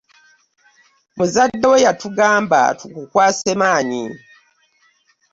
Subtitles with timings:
[1.17, 4.03] Muzadde wo yatugamba tukukwase maanyi.